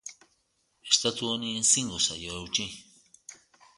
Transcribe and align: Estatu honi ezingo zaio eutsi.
Estatu 0.93 1.29
honi 1.33 1.51
ezingo 1.59 2.01
zaio 2.09 2.41
eutsi. 2.41 2.67